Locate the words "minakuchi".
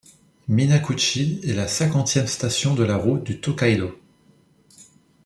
0.47-1.39